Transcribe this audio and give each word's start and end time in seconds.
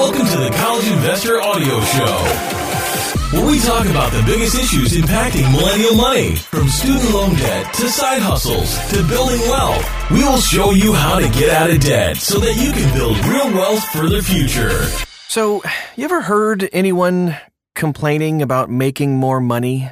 Welcome 0.00 0.28
to 0.28 0.38
the 0.38 0.50
College 0.56 0.86
Investor 0.86 1.42
Audio 1.42 1.78
Show, 1.82 3.36
where 3.36 3.46
we 3.46 3.60
talk 3.60 3.84
about 3.84 4.10
the 4.12 4.22
biggest 4.24 4.54
issues 4.54 4.94
impacting 4.94 5.52
millennial 5.52 5.94
money, 5.94 6.36
from 6.36 6.68
student 6.68 7.12
loan 7.12 7.34
debt 7.34 7.74
to 7.74 7.86
side 7.90 8.22
hustles 8.22 8.78
to 8.88 9.06
building 9.06 9.38
wealth. 9.40 9.86
We 10.10 10.24
will 10.24 10.40
show 10.40 10.70
you 10.70 10.94
how 10.94 11.20
to 11.20 11.28
get 11.28 11.50
out 11.50 11.68
of 11.68 11.80
debt 11.80 12.16
so 12.16 12.38
that 12.38 12.56
you 12.56 12.72
can 12.72 12.96
build 12.96 13.18
real 13.26 13.52
wealth 13.52 13.84
for 13.90 14.08
the 14.08 14.22
future. 14.22 14.84
So, 15.28 15.62
you 15.96 16.06
ever 16.06 16.22
heard 16.22 16.70
anyone 16.72 17.36
complaining 17.74 18.40
about 18.40 18.70
making 18.70 19.16
more 19.16 19.38
money? 19.38 19.90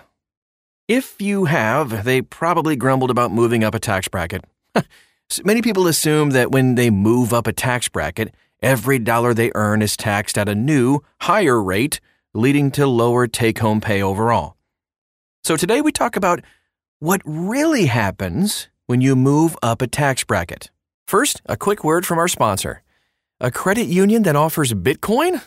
If 0.88 1.20
you 1.20 1.44
have, 1.44 2.04
they 2.04 2.22
probably 2.22 2.76
grumbled 2.76 3.10
about 3.10 3.30
moving 3.30 3.62
up 3.62 3.74
a 3.74 3.78
tax 3.78 4.08
bracket. 4.08 4.42
Many 5.44 5.60
people 5.60 5.86
assume 5.86 6.30
that 6.30 6.50
when 6.50 6.76
they 6.76 6.88
move 6.88 7.34
up 7.34 7.46
a 7.46 7.52
tax 7.52 7.90
bracket, 7.90 8.32
Every 8.62 8.98
dollar 8.98 9.34
they 9.34 9.52
earn 9.54 9.82
is 9.82 9.96
taxed 9.96 10.36
at 10.36 10.48
a 10.48 10.54
new, 10.54 11.00
higher 11.20 11.62
rate, 11.62 12.00
leading 12.34 12.72
to 12.72 12.86
lower 12.86 13.28
take 13.28 13.60
home 13.60 13.80
pay 13.80 14.02
overall. 14.02 14.56
So 15.44 15.56
today 15.56 15.80
we 15.80 15.92
talk 15.92 16.16
about 16.16 16.40
what 16.98 17.22
really 17.24 17.86
happens 17.86 18.68
when 18.86 19.00
you 19.00 19.14
move 19.14 19.56
up 19.62 19.80
a 19.80 19.86
tax 19.86 20.24
bracket. 20.24 20.70
First, 21.06 21.40
a 21.46 21.56
quick 21.56 21.84
word 21.84 22.04
from 22.04 22.18
our 22.18 22.26
sponsor. 22.26 22.82
A 23.40 23.52
credit 23.52 23.86
union 23.86 24.24
that 24.24 24.34
offers 24.34 24.72
Bitcoin? 24.72 25.40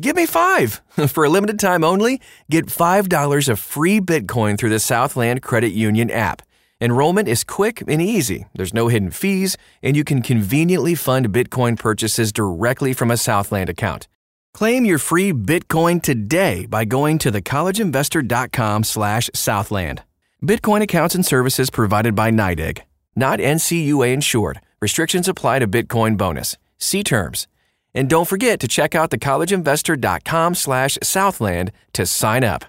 Give 0.00 0.16
me 0.16 0.26
five. 0.26 0.82
For 1.08 1.24
a 1.24 1.28
limited 1.28 1.60
time 1.60 1.84
only, 1.84 2.20
get 2.50 2.66
$5 2.66 3.48
of 3.48 3.60
free 3.60 4.00
Bitcoin 4.00 4.58
through 4.58 4.70
the 4.70 4.80
Southland 4.80 5.40
Credit 5.40 5.72
Union 5.72 6.10
app. 6.10 6.42
Enrollment 6.78 7.26
is 7.26 7.42
quick 7.42 7.82
and 7.88 8.02
easy. 8.02 8.44
There's 8.54 8.74
no 8.74 8.88
hidden 8.88 9.10
fees, 9.10 9.56
and 9.82 9.96
you 9.96 10.04
can 10.04 10.20
conveniently 10.20 10.94
fund 10.94 11.30
Bitcoin 11.30 11.78
purchases 11.78 12.32
directly 12.32 12.92
from 12.92 13.10
a 13.10 13.16
Southland 13.16 13.70
account. 13.70 14.08
Claim 14.52 14.84
your 14.84 14.98
free 14.98 15.32
Bitcoin 15.32 16.02
today 16.02 16.66
by 16.66 16.84
going 16.84 17.16
to 17.18 17.32
thecollegeinvestor.com/southland. 17.32 20.02
Bitcoin 20.44 20.82
accounts 20.82 21.14
and 21.14 21.24
services 21.24 21.70
provided 21.70 22.14
by 22.14 22.30
NYDIG, 22.30 22.82
not 23.14 23.40
NCUA 23.40 24.12
insured. 24.12 24.60
Restrictions 24.78 25.28
apply 25.28 25.60
to 25.60 25.66
Bitcoin 25.66 26.18
bonus. 26.18 26.58
See 26.76 27.02
terms. 27.02 27.48
And 27.94 28.10
don't 28.10 28.28
forget 28.28 28.60
to 28.60 28.68
check 28.68 28.94
out 28.94 29.10
thecollegeinvestor.com/southland 29.10 31.72
to 31.94 32.06
sign 32.06 32.44
up. 32.44 32.66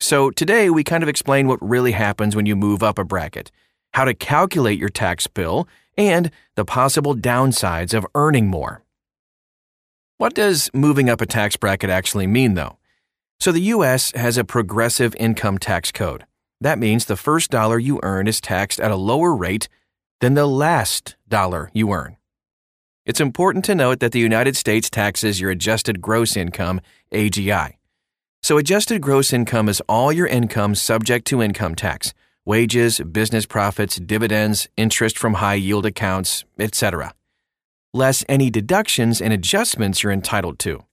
So 0.00 0.30
today 0.30 0.70
we 0.70 0.84
kind 0.84 1.02
of 1.02 1.08
explain 1.08 1.48
what 1.48 1.58
really 1.66 1.92
happens 1.92 2.36
when 2.36 2.46
you 2.46 2.54
move 2.54 2.82
up 2.82 2.98
a 2.98 3.04
bracket, 3.04 3.50
how 3.94 4.04
to 4.04 4.14
calculate 4.14 4.78
your 4.78 4.88
tax 4.88 5.26
bill, 5.26 5.66
and 5.96 6.30
the 6.54 6.64
possible 6.64 7.14
downsides 7.14 7.94
of 7.94 8.06
earning 8.14 8.48
more. 8.48 8.82
What 10.18 10.34
does 10.34 10.70
moving 10.72 11.10
up 11.10 11.20
a 11.20 11.26
tax 11.26 11.56
bracket 11.56 11.90
actually 11.90 12.26
mean, 12.26 12.54
though? 12.54 12.78
So 13.38 13.52
the 13.52 13.60
U.S. 13.60 14.12
has 14.12 14.38
a 14.38 14.44
progressive 14.44 15.14
income 15.16 15.58
tax 15.58 15.92
code. 15.92 16.24
That 16.60 16.78
means 16.78 17.04
the 17.04 17.16
first 17.16 17.50
dollar 17.50 17.78
you 17.78 18.00
earn 18.02 18.26
is 18.26 18.40
taxed 18.40 18.80
at 18.80 18.90
a 18.90 18.96
lower 18.96 19.34
rate 19.34 19.68
than 20.20 20.34
the 20.34 20.46
last 20.46 21.16
dollar 21.28 21.70
you 21.74 21.92
earn. 21.92 22.16
It's 23.04 23.20
important 23.20 23.64
to 23.66 23.74
note 23.74 24.00
that 24.00 24.12
the 24.12 24.18
United 24.18 24.56
States 24.56 24.88
taxes 24.88 25.40
your 25.40 25.50
adjusted 25.50 26.00
gross 26.00 26.36
income, 26.36 26.80
AGI. 27.12 27.74
So, 28.46 28.58
adjusted 28.58 29.02
gross 29.02 29.32
income 29.32 29.68
is 29.68 29.82
all 29.88 30.12
your 30.12 30.28
income 30.28 30.76
subject 30.76 31.26
to 31.26 31.42
income 31.42 31.74
tax 31.74 32.14
wages, 32.44 33.00
business 33.00 33.44
profits, 33.44 33.96
dividends, 33.98 34.68
interest 34.76 35.18
from 35.18 35.34
high 35.34 35.56
yield 35.56 35.84
accounts, 35.84 36.44
etc. 36.56 37.12
Less 37.92 38.24
any 38.28 38.48
deductions 38.50 39.20
and 39.20 39.32
adjustments 39.32 40.04
you're 40.04 40.12
entitled 40.12 40.60
to. 40.60 40.84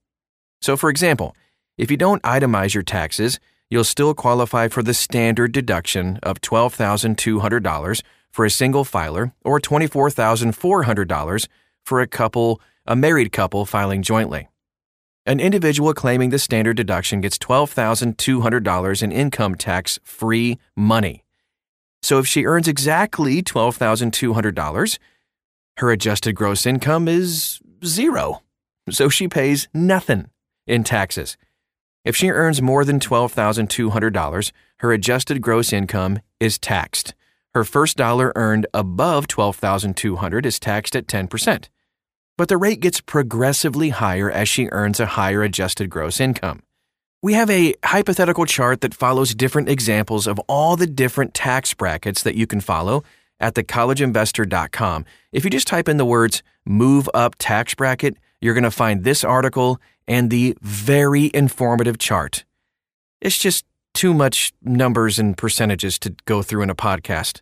So, 0.63 0.75
for 0.75 0.89
example, 0.89 1.35
if 1.77 1.91
you 1.91 1.97
don't 1.97 2.23
itemize 2.23 2.73
your 2.73 2.81
taxes, 2.81 3.39
you'll 3.69 3.83
still 3.83 4.15
qualify 4.15 4.67
for 4.67 4.81
the 4.81 4.95
standard 4.95 5.51
deduction 5.51 6.17
of 6.23 6.41
$12,200 6.41 8.01
for 8.31 8.45
a 8.45 8.49
single 8.49 8.83
filer 8.83 9.31
or 9.45 9.59
$24,400 9.59 11.47
for 11.85 12.01
a 12.01 12.07
couple, 12.07 12.59
a 12.87 12.95
married 12.95 13.31
couple 13.31 13.63
filing 13.67 14.01
jointly. 14.01 14.47
An 15.25 15.39
individual 15.39 15.93
claiming 15.93 16.31
the 16.31 16.39
standard 16.39 16.75
deduction 16.75 17.21
gets 17.21 17.37
$12,200 17.37 19.03
in 19.03 19.11
income 19.13 19.55
tax 19.55 19.97
free 20.03 20.59
money. 20.75 21.23
So 22.01 22.19
if 22.19 22.27
she 22.27 22.45
earns 22.45 22.67
exactly 22.67 23.41
$12,200, 23.41 24.99
her 25.77 25.91
adjusted 25.91 26.33
gross 26.33 26.65
income 26.65 27.07
is 27.07 27.61
zero. 27.85 28.41
So 28.89 29.07
she 29.07 29.29
pays 29.29 29.69
nothing 29.73 30.29
in 30.67 30.83
taxes. 30.83 31.37
If 32.03 32.17
she 32.17 32.29
earns 32.29 32.61
more 32.61 32.83
than 32.83 32.99
$12,200, 32.99 34.51
her 34.79 34.91
adjusted 34.91 35.41
gross 35.41 35.71
income 35.71 36.19
is 36.41 36.59
taxed. 36.59 37.13
Her 37.53 37.63
first 37.63 37.95
dollar 37.95 38.33
earned 38.35 38.67
above 38.73 39.27
$12,200 39.27 40.45
is 40.45 40.59
taxed 40.59 40.97
at 40.97 41.07
10% 41.07 41.69
but 42.37 42.47
the 42.47 42.57
rate 42.57 42.79
gets 42.79 43.01
progressively 43.01 43.89
higher 43.89 44.29
as 44.29 44.49
she 44.49 44.67
earns 44.71 44.99
a 44.99 45.05
higher 45.05 45.43
adjusted 45.43 45.89
gross 45.89 46.19
income. 46.19 46.63
We 47.21 47.33
have 47.33 47.49
a 47.49 47.73
hypothetical 47.85 48.45
chart 48.45 48.81
that 48.81 48.93
follows 48.93 49.33
different 49.33 49.69
examples 49.69 50.27
of 50.27 50.39
all 50.47 50.75
the 50.75 50.87
different 50.87 51.33
tax 51.33 51.73
brackets 51.73 52.23
that 52.23 52.35
you 52.35 52.45
can 52.45 52.59
follow 52.59 53.03
at 53.39 53.55
thecollegeinvestor.com. 53.55 55.05
If 55.31 55.43
you 55.45 55.49
just 55.49 55.67
type 55.67 55.87
in 55.87 55.97
the 55.97 56.05
words 56.05 56.43
move 56.65 57.09
up 57.13 57.35
tax 57.39 57.75
bracket, 57.75 58.17
you're 58.41 58.53
going 58.53 58.63
to 58.63 58.71
find 58.71 59.03
this 59.03 59.23
article 59.23 59.79
and 60.07 60.29
the 60.29 60.57
very 60.61 61.31
informative 61.33 61.97
chart. 61.97 62.43
It's 63.21 63.37
just 63.37 63.65
too 63.93 64.13
much 64.13 64.51
numbers 64.61 65.19
and 65.19 65.37
percentages 65.37 65.97
to 65.99 66.15
go 66.25 66.41
through 66.41 66.63
in 66.63 66.69
a 66.69 66.75
podcast. 66.75 67.41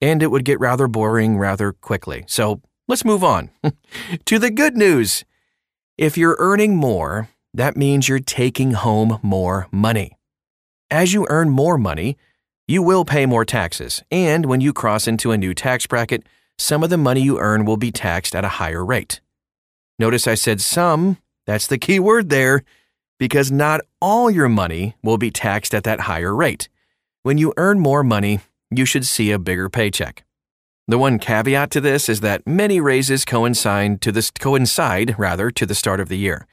And 0.00 0.22
it 0.22 0.30
would 0.30 0.44
get 0.44 0.60
rather 0.60 0.86
boring 0.86 1.38
rather 1.38 1.72
quickly. 1.72 2.24
So 2.26 2.60
Let's 2.86 3.04
move 3.04 3.24
on 3.24 3.50
to 4.26 4.38
the 4.38 4.50
good 4.50 4.76
news. 4.76 5.24
If 5.96 6.18
you're 6.18 6.36
earning 6.38 6.76
more, 6.76 7.30
that 7.54 7.76
means 7.76 8.08
you're 8.08 8.18
taking 8.18 8.72
home 8.72 9.20
more 9.22 9.68
money. 9.70 10.18
As 10.90 11.14
you 11.14 11.26
earn 11.30 11.48
more 11.48 11.78
money, 11.78 12.18
you 12.68 12.82
will 12.82 13.04
pay 13.04 13.26
more 13.26 13.44
taxes, 13.44 14.02
and 14.10 14.46
when 14.46 14.60
you 14.60 14.72
cross 14.72 15.06
into 15.06 15.32
a 15.32 15.38
new 15.38 15.54
tax 15.54 15.86
bracket, 15.86 16.24
some 16.58 16.82
of 16.82 16.90
the 16.90 16.98
money 16.98 17.22
you 17.22 17.38
earn 17.38 17.64
will 17.64 17.76
be 17.76 17.90
taxed 17.90 18.34
at 18.34 18.44
a 18.44 18.56
higher 18.60 18.84
rate. 18.84 19.20
Notice 19.98 20.26
I 20.26 20.34
said 20.34 20.60
some, 20.60 21.18
that's 21.46 21.66
the 21.66 21.78
key 21.78 21.98
word 21.98 22.28
there, 22.28 22.64
because 23.18 23.50
not 23.50 23.80
all 24.00 24.30
your 24.30 24.48
money 24.48 24.94
will 25.02 25.18
be 25.18 25.30
taxed 25.30 25.74
at 25.74 25.84
that 25.84 26.00
higher 26.00 26.34
rate. 26.34 26.68
When 27.22 27.38
you 27.38 27.54
earn 27.56 27.80
more 27.80 28.02
money, 28.02 28.40
you 28.70 28.84
should 28.84 29.06
see 29.06 29.30
a 29.30 29.38
bigger 29.38 29.68
paycheck. 29.68 30.24
The 30.86 30.98
one 30.98 31.18
caveat 31.18 31.70
to 31.70 31.80
this 31.80 32.10
is 32.10 32.20
that 32.20 32.46
many 32.46 32.78
raises 32.78 33.24
coincide 33.24 34.02
to 34.02 34.12
this 34.12 34.30
coincide 34.30 35.18
rather 35.18 35.50
to 35.50 35.64
the 35.64 35.74
start 35.74 35.98
of 35.98 36.10
the 36.10 36.18
year. 36.18 36.46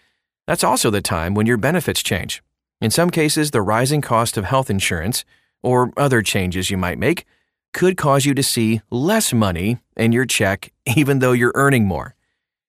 That's 0.47 0.63
also 0.63 0.89
the 0.89 1.01
time 1.01 1.33
when 1.33 1.45
your 1.45 1.57
benefits 1.57 2.01
change. 2.01 2.41
In 2.79 2.91
some 2.91 3.09
cases, 3.09 3.51
the 3.51 3.61
rising 3.61 3.99
cost 3.99 4.37
of 4.37 4.45
health 4.45 4.69
insurance 4.69 5.25
or 5.61 5.91
other 5.97 6.21
changes 6.21 6.71
you 6.71 6.77
might 6.77 6.97
make 6.97 7.25
could 7.73 7.97
cause 7.97 8.25
you 8.25 8.33
to 8.33 8.41
see 8.41 8.81
less 8.89 9.33
money 9.33 9.79
in 9.97 10.13
your 10.13 10.25
check 10.25 10.71
even 10.95 11.19
though 11.19 11.33
you're 11.33 11.51
earning 11.55 11.85
more. 11.85 12.15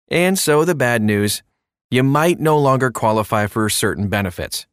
And 0.09 0.39
so 0.39 0.65
the 0.65 0.75
bad 0.75 1.03
news, 1.03 1.43
you 1.91 2.03
might 2.03 2.41
no 2.41 2.59
longer 2.59 2.91
qualify 2.91 3.47
for 3.47 3.69
certain 3.69 4.09
benefits. 4.09 4.67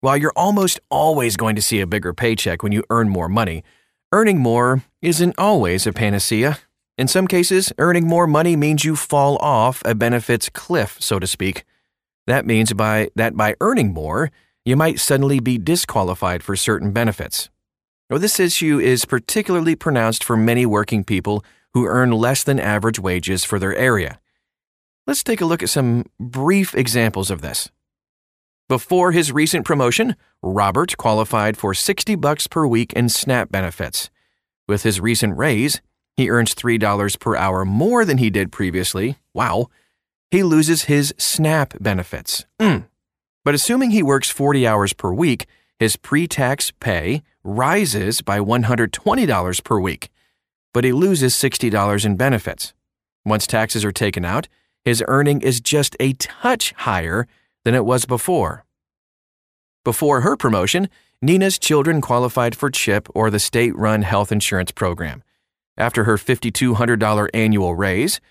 While 0.00 0.18
you're 0.18 0.32
almost 0.36 0.78
always 0.90 1.36
going 1.36 1.56
to 1.56 1.62
see 1.62 1.80
a 1.80 1.86
bigger 1.86 2.12
paycheck 2.12 2.62
when 2.62 2.72
you 2.72 2.84
earn 2.90 3.08
more 3.08 3.28
money, 3.28 3.64
Earning 4.10 4.38
more 4.38 4.84
isn't 5.02 5.34
always 5.38 5.86
a 5.86 5.92
panacea. 5.92 6.58
In 6.96 7.08
some 7.08 7.26
cases, 7.26 7.74
earning 7.76 8.06
more 8.06 8.26
money 8.26 8.56
means 8.56 8.82
you 8.82 8.96
fall 8.96 9.36
off 9.36 9.82
a 9.84 9.94
benefits 9.94 10.48
cliff, 10.48 10.96
so 10.98 11.18
to 11.18 11.26
speak. 11.26 11.64
That 12.26 12.46
means 12.46 12.72
by 12.72 13.10
that 13.16 13.36
by 13.36 13.54
earning 13.60 13.92
more, 13.92 14.30
you 14.64 14.76
might 14.76 14.98
suddenly 14.98 15.40
be 15.40 15.58
disqualified 15.58 16.42
for 16.42 16.56
certain 16.56 16.90
benefits. 16.90 17.50
Now, 18.08 18.16
this 18.16 18.40
issue 18.40 18.78
is 18.78 19.04
particularly 19.04 19.76
pronounced 19.76 20.24
for 20.24 20.38
many 20.38 20.64
working 20.64 21.04
people 21.04 21.44
who 21.74 21.84
earn 21.84 22.10
less 22.10 22.42
than 22.42 22.58
average 22.58 22.98
wages 22.98 23.44
for 23.44 23.58
their 23.58 23.76
area. 23.76 24.18
Let's 25.06 25.22
take 25.22 25.42
a 25.42 25.46
look 25.46 25.62
at 25.62 25.68
some 25.68 26.06
brief 26.18 26.74
examples 26.74 27.30
of 27.30 27.42
this. 27.42 27.70
Before 28.68 29.12
his 29.12 29.32
recent 29.32 29.64
promotion, 29.64 30.14
Robert 30.42 30.98
qualified 30.98 31.56
for 31.56 31.72
60 31.72 32.16
bucks 32.16 32.46
per 32.46 32.66
week 32.66 32.92
in 32.92 33.08
SNAP 33.08 33.50
benefits. 33.50 34.10
With 34.68 34.82
his 34.82 35.00
recent 35.00 35.38
raise, 35.38 35.80
he 36.18 36.28
earns 36.28 36.54
$3 36.54 37.18
per 37.18 37.34
hour 37.34 37.64
more 37.64 38.04
than 38.04 38.18
he 38.18 38.28
did 38.28 38.52
previously. 38.52 39.16
Wow. 39.32 39.68
He 40.30 40.42
loses 40.42 40.82
his 40.82 41.14
SNAP 41.16 41.82
benefits. 41.82 42.44
Mm. 42.60 42.84
But 43.42 43.54
assuming 43.54 43.90
he 43.90 44.02
works 44.02 44.28
40 44.28 44.66
hours 44.66 44.92
per 44.92 45.14
week, 45.14 45.46
his 45.78 45.96
pre 45.96 46.26
tax 46.26 46.70
pay 46.78 47.22
rises 47.42 48.20
by 48.20 48.38
$120 48.38 49.64
per 49.64 49.80
week, 49.80 50.10
but 50.74 50.84
he 50.84 50.92
loses 50.92 51.32
$60 51.34 52.04
in 52.04 52.16
benefits. 52.16 52.74
Once 53.24 53.46
taxes 53.46 53.82
are 53.82 53.92
taken 53.92 54.26
out, 54.26 54.46
his 54.84 55.02
earning 55.08 55.40
is 55.40 55.62
just 55.62 55.96
a 55.98 56.12
touch 56.12 56.72
higher 56.72 57.26
than 57.68 57.74
it 57.74 57.84
was 57.84 58.06
before. 58.06 58.64
Before 59.84 60.22
her 60.22 60.38
promotion, 60.38 60.88
Nina's 61.20 61.58
children 61.58 62.00
qualified 62.00 62.56
for 62.56 62.70
CHIP 62.70 63.08
or 63.14 63.28
the 63.28 63.38
state 63.38 63.76
run 63.76 64.00
health 64.00 64.32
insurance 64.32 64.70
program. 64.70 65.22
After 65.76 66.04
her 66.04 66.16
$5,200 66.16 67.28
annual 67.34 67.74
raise, 67.74 68.22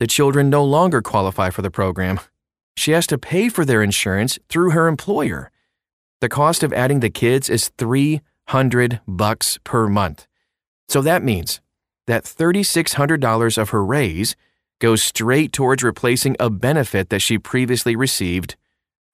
the 0.00 0.06
children 0.06 0.48
no 0.48 0.64
longer 0.64 1.02
qualify 1.02 1.50
for 1.50 1.60
the 1.60 1.70
program. 1.70 2.18
She 2.78 2.92
has 2.92 3.06
to 3.08 3.18
pay 3.18 3.50
for 3.50 3.66
their 3.66 3.82
insurance 3.82 4.38
through 4.48 4.70
her 4.70 4.88
employer. 4.88 5.50
The 6.22 6.30
cost 6.30 6.62
of 6.62 6.72
adding 6.72 7.00
the 7.00 7.10
kids 7.10 7.50
is 7.50 7.68
300 7.76 9.02
bucks 9.06 9.58
per 9.64 9.86
month. 9.86 10.26
So 10.88 11.02
that 11.02 11.22
means 11.22 11.60
that 12.06 12.24
$3600 12.24 13.58
of 13.58 13.68
her 13.68 13.84
raise 13.84 14.34
goes 14.78 15.02
straight 15.02 15.52
towards 15.52 15.82
replacing 15.82 16.36
a 16.40 16.48
benefit 16.48 17.10
that 17.10 17.20
she 17.20 17.36
previously 17.36 17.94
received 17.94 18.56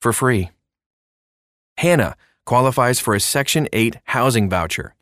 for 0.05 0.13
free. 0.13 0.51
Hannah 1.79 2.15
qualifies 2.45 3.01
for 3.01 3.15
a 3.15 3.21
Section 3.21 3.67
8 3.73 3.97
housing 4.05 4.51
voucher. 4.51 4.95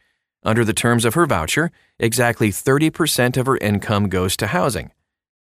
Under 0.44 0.64
the 0.64 0.72
terms 0.72 1.04
of 1.04 1.14
her 1.14 1.26
voucher, 1.26 1.72
exactly 1.99 2.50
30% 2.50 3.37
of 3.37 3.46
her 3.46 3.56
income 3.56 4.08
goes 4.08 4.37
to 4.37 4.46
housing. 4.46 4.93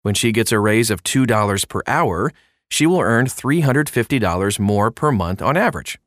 When 0.00 0.14
she 0.14 0.32
gets 0.32 0.52
a 0.52 0.58
raise 0.58 0.90
of 0.90 1.02
$2 1.02 1.68
per 1.68 1.82
hour, 1.86 2.32
she 2.70 2.86
will 2.86 3.00
earn 3.00 3.26
$350 3.26 4.58
more 4.58 4.90
per 4.90 5.12
month 5.12 5.42
on 5.42 5.58
average. 5.58 6.00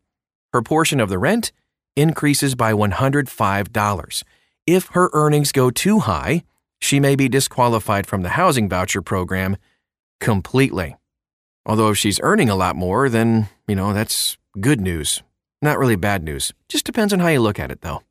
Her 0.52 0.64
portion 0.64 1.00
of 1.00 1.10
the 1.10 1.20
rent 1.20 1.52
increases 1.96 2.56
by 2.56 2.74
$105. 2.74 4.24
If 4.66 4.88
her 4.88 5.12
earnings 5.14 5.52
go 5.52 5.70
too 5.70 6.00
high, 6.00 6.46
she 6.82 7.00
may 7.00 7.16
be 7.16 7.30
disqualified 7.30 8.08
from 8.08 8.24
the 8.24 8.38
housing 8.42 8.68
voucher 8.68 9.04
program 9.04 9.58
completely. 10.20 10.96
Although 11.66 11.90
if 11.90 11.98
she's 11.98 12.20
earning 12.22 12.50
a 12.50 12.56
lot 12.56 12.76
more, 12.76 13.10
then, 13.10 13.50
you 13.68 13.76
know, 13.76 13.94
that's 13.94 14.38
good 14.60 14.80
news. 14.80 15.24
Not 15.62 15.80
really 15.80 15.96
bad 15.96 16.24
news. 16.24 16.54
Just 16.70 16.86
depends 16.86 17.12
on 17.12 17.20
how 17.20 17.28
you 17.28 17.40
look 17.40 17.60
at 17.60 17.72
it, 17.72 17.82
though. 17.82 18.04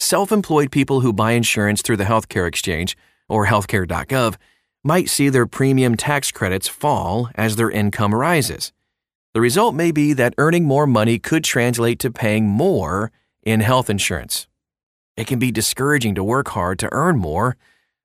Self 0.00 0.32
employed 0.32 0.70
people 0.70 1.00
who 1.00 1.12
buy 1.12 1.32
insurance 1.32 1.82
through 1.82 1.98
the 1.98 2.04
healthcare 2.04 2.48
exchange 2.48 2.96
or 3.28 3.46
healthcare.gov 3.46 4.36
might 4.82 5.08
see 5.08 5.28
their 5.28 5.46
premium 5.46 5.96
tax 5.96 6.30
credits 6.30 6.68
fall 6.68 7.30
as 7.34 7.56
their 7.56 7.70
income 7.70 8.14
rises. 8.14 8.72
The 9.32 9.40
result 9.40 9.74
may 9.74 9.90
be 9.90 10.12
that 10.12 10.34
earning 10.38 10.64
more 10.64 10.86
money 10.86 11.18
could 11.18 11.42
translate 11.42 11.98
to 12.00 12.10
paying 12.10 12.46
more 12.46 13.10
in 13.42 13.60
health 13.60 13.90
insurance. 13.90 14.46
It 15.16 15.26
can 15.26 15.38
be 15.38 15.50
discouraging 15.50 16.14
to 16.16 16.24
work 16.24 16.48
hard 16.48 16.78
to 16.80 16.92
earn 16.92 17.18
more, 17.18 17.56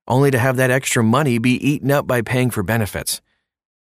only 0.07 0.31
to 0.31 0.39
have 0.39 0.57
that 0.57 0.71
extra 0.71 1.03
money 1.03 1.37
be 1.37 1.53
eaten 1.55 1.91
up 1.91 2.07
by 2.07 2.21
paying 2.21 2.49
for 2.49 2.63
benefits. 2.63 3.21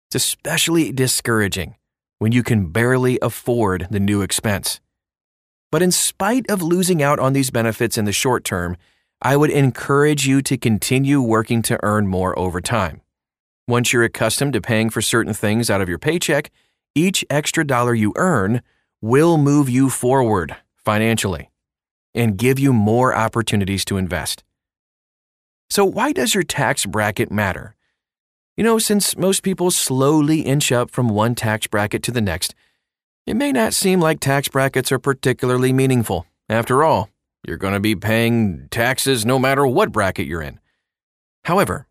It's 0.08 0.24
especially 0.24 0.92
discouraging 0.92 1.74
when 2.18 2.32
you 2.32 2.42
can 2.42 2.68
barely 2.68 3.18
afford 3.20 3.88
the 3.90 4.00
new 4.00 4.22
expense. 4.22 4.80
But 5.72 5.82
in 5.82 5.90
spite 5.90 6.48
of 6.50 6.62
losing 6.62 7.02
out 7.02 7.18
on 7.18 7.32
these 7.32 7.50
benefits 7.50 7.98
in 7.98 8.04
the 8.04 8.12
short 8.12 8.44
term, 8.44 8.76
I 9.20 9.36
would 9.36 9.50
encourage 9.50 10.26
you 10.26 10.42
to 10.42 10.56
continue 10.56 11.20
working 11.20 11.62
to 11.62 11.78
earn 11.82 12.06
more 12.06 12.38
over 12.38 12.60
time. 12.60 13.00
Once 13.66 13.92
you're 13.92 14.04
accustomed 14.04 14.52
to 14.52 14.60
paying 14.60 14.90
for 14.90 15.02
certain 15.02 15.34
things 15.34 15.70
out 15.70 15.80
of 15.80 15.88
your 15.88 15.98
paycheck, 15.98 16.50
each 16.94 17.24
extra 17.28 17.66
dollar 17.66 17.94
you 17.94 18.12
earn 18.16 18.62
will 19.02 19.36
move 19.36 19.68
you 19.68 19.90
forward 19.90 20.56
financially 20.76 21.50
and 22.14 22.38
give 22.38 22.58
you 22.58 22.72
more 22.72 23.14
opportunities 23.14 23.84
to 23.84 23.96
invest. 23.96 24.44
So, 25.68 25.84
why 25.84 26.12
does 26.12 26.34
your 26.34 26.44
tax 26.44 26.86
bracket 26.86 27.30
matter? 27.30 27.75
You 28.56 28.64
know, 28.64 28.78
since 28.78 29.18
most 29.18 29.42
people 29.42 29.70
slowly 29.70 30.40
inch 30.40 30.72
up 30.72 30.90
from 30.90 31.10
one 31.10 31.34
tax 31.34 31.66
bracket 31.66 32.02
to 32.04 32.10
the 32.10 32.22
next, 32.22 32.54
it 33.26 33.34
may 33.34 33.52
not 33.52 33.74
seem 33.74 34.00
like 34.00 34.18
tax 34.18 34.48
brackets 34.48 34.90
are 34.90 34.98
particularly 34.98 35.74
meaningful. 35.74 36.24
After 36.48 36.82
all, 36.82 37.10
you're 37.46 37.58
going 37.58 37.74
to 37.74 37.80
be 37.80 37.94
paying 37.94 38.68
taxes 38.70 39.26
no 39.26 39.38
matter 39.38 39.66
what 39.66 39.92
bracket 39.92 40.26
you're 40.26 40.40
in. 40.40 40.58
However, 41.44 41.86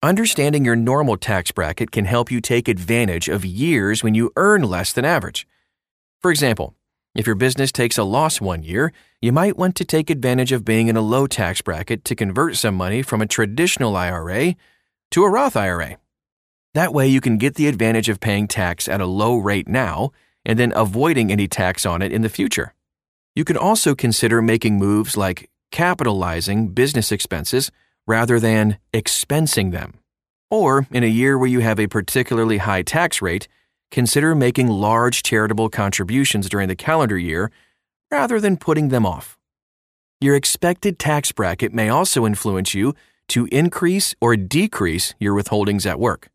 understanding 0.00 0.64
your 0.64 0.76
normal 0.76 1.16
tax 1.16 1.50
bracket 1.50 1.90
can 1.90 2.04
help 2.04 2.30
you 2.30 2.40
take 2.40 2.68
advantage 2.68 3.28
of 3.28 3.44
years 3.44 4.04
when 4.04 4.14
you 4.14 4.30
earn 4.36 4.62
less 4.62 4.92
than 4.92 5.04
average. 5.04 5.44
For 6.20 6.30
example, 6.30 6.76
if 7.16 7.26
your 7.26 7.34
business 7.34 7.72
takes 7.72 7.98
a 7.98 8.04
loss 8.04 8.40
one 8.40 8.62
year, 8.62 8.92
you 9.20 9.32
might 9.32 9.58
want 9.58 9.74
to 9.74 9.84
take 9.84 10.08
advantage 10.08 10.52
of 10.52 10.64
being 10.64 10.86
in 10.86 10.96
a 10.96 11.02
low 11.02 11.26
tax 11.26 11.60
bracket 11.62 12.04
to 12.04 12.14
convert 12.14 12.56
some 12.56 12.76
money 12.76 13.02
from 13.02 13.20
a 13.20 13.26
traditional 13.26 13.96
IRA 13.96 14.54
to 15.10 15.24
a 15.24 15.30
Roth 15.30 15.56
IRA. 15.56 15.96
That 16.74 16.94
way, 16.94 17.08
you 17.08 17.20
can 17.20 17.36
get 17.36 17.56
the 17.56 17.66
advantage 17.66 18.08
of 18.08 18.20
paying 18.20 18.46
tax 18.46 18.88
at 18.88 19.00
a 19.00 19.06
low 19.06 19.36
rate 19.36 19.66
now 19.66 20.12
and 20.44 20.58
then 20.58 20.72
avoiding 20.76 21.32
any 21.32 21.48
tax 21.48 21.84
on 21.84 22.00
it 22.00 22.12
in 22.12 22.22
the 22.22 22.28
future. 22.28 22.74
You 23.34 23.44
can 23.44 23.56
also 23.56 23.94
consider 23.94 24.40
making 24.40 24.78
moves 24.78 25.16
like 25.16 25.50
capitalizing 25.72 26.68
business 26.68 27.10
expenses 27.10 27.70
rather 28.06 28.38
than 28.38 28.78
expensing 28.92 29.72
them. 29.72 29.94
Or, 30.50 30.86
in 30.90 31.04
a 31.04 31.08
year 31.08 31.38
where 31.38 31.48
you 31.48 31.60
have 31.60 31.78
a 31.78 31.86
particularly 31.86 32.58
high 32.58 32.82
tax 32.82 33.20
rate, 33.20 33.46
consider 33.90 34.34
making 34.34 34.68
large 34.68 35.22
charitable 35.22 35.68
contributions 35.68 36.48
during 36.48 36.68
the 36.68 36.76
calendar 36.76 37.18
year 37.18 37.50
rather 38.10 38.40
than 38.40 38.56
putting 38.56 38.88
them 38.88 39.06
off. 39.06 39.38
Your 40.20 40.36
expected 40.36 40.98
tax 40.98 41.32
bracket 41.32 41.72
may 41.72 41.88
also 41.88 42.26
influence 42.26 42.74
you 42.74 42.94
to 43.30 43.48
increase 43.50 44.14
or 44.20 44.36
decrease 44.36 45.14
your 45.18 45.34
withholdings 45.34 45.86
at 45.86 45.98
work. 45.98 46.28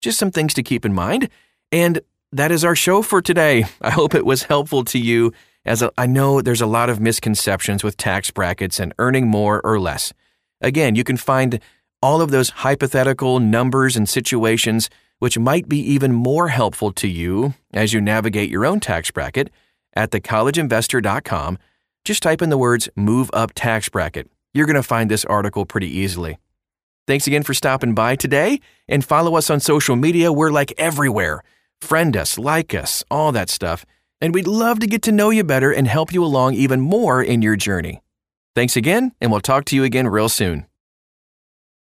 Just 0.00 0.18
some 0.18 0.30
things 0.30 0.54
to 0.54 0.62
keep 0.62 0.84
in 0.84 0.92
mind. 0.92 1.28
And 1.72 2.00
that 2.32 2.52
is 2.52 2.64
our 2.64 2.76
show 2.76 3.02
for 3.02 3.22
today. 3.22 3.64
I 3.80 3.90
hope 3.90 4.14
it 4.14 4.26
was 4.26 4.44
helpful 4.44 4.84
to 4.84 4.98
you, 4.98 5.32
as 5.64 5.82
I 5.96 6.06
know 6.06 6.40
there's 6.40 6.60
a 6.60 6.66
lot 6.66 6.90
of 6.90 7.00
misconceptions 7.00 7.82
with 7.82 7.96
tax 7.96 8.30
brackets 8.30 8.78
and 8.78 8.94
earning 8.98 9.28
more 9.28 9.60
or 9.64 9.80
less. 9.80 10.12
Again, 10.60 10.94
you 10.94 11.04
can 11.04 11.16
find 11.16 11.60
all 12.02 12.20
of 12.20 12.30
those 12.30 12.50
hypothetical 12.50 13.40
numbers 13.40 13.96
and 13.96 14.08
situations 14.08 14.88
which 15.18 15.38
might 15.38 15.68
be 15.68 15.78
even 15.80 16.12
more 16.12 16.48
helpful 16.48 16.92
to 16.92 17.08
you 17.08 17.54
as 17.72 17.92
you 17.92 18.00
navigate 18.00 18.50
your 18.50 18.64
own 18.64 18.78
tax 18.78 19.10
bracket 19.10 19.50
at 19.94 20.10
thecollegeinvestor.com. 20.10 21.58
Just 22.04 22.22
type 22.22 22.40
in 22.40 22.50
the 22.50 22.58
words 22.58 22.88
move 22.94 23.28
up 23.32 23.50
tax 23.54 23.88
bracket 23.88 24.30
you're 24.54 24.66
going 24.66 24.76
to 24.76 24.82
find 24.82 25.10
this 25.10 25.24
article 25.24 25.64
pretty 25.66 25.88
easily. 25.88 26.38
Thanks 27.06 27.26
again 27.26 27.42
for 27.42 27.54
stopping 27.54 27.94
by 27.94 28.16
today 28.16 28.60
and 28.86 29.04
follow 29.04 29.36
us 29.36 29.48
on 29.50 29.60
social 29.60 29.96
media. 29.96 30.32
We're 30.32 30.50
like 30.50 30.72
everywhere. 30.76 31.42
Friend 31.80 32.16
us, 32.16 32.38
like 32.38 32.74
us, 32.74 33.02
all 33.10 33.32
that 33.32 33.50
stuff. 33.50 33.84
And 34.20 34.34
we'd 34.34 34.46
love 34.46 34.80
to 34.80 34.86
get 34.86 35.02
to 35.02 35.12
know 35.12 35.30
you 35.30 35.44
better 35.44 35.72
and 35.72 35.86
help 35.86 36.12
you 36.12 36.24
along 36.24 36.54
even 36.54 36.80
more 36.80 37.22
in 37.22 37.40
your 37.40 37.56
journey. 37.56 38.02
Thanks 38.54 38.76
again, 38.76 39.12
and 39.20 39.30
we'll 39.30 39.40
talk 39.40 39.64
to 39.66 39.76
you 39.76 39.84
again 39.84 40.08
real 40.08 40.28
soon. 40.28 40.67